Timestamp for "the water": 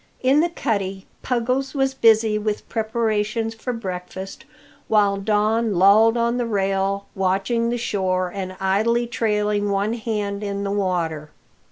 10.63-11.29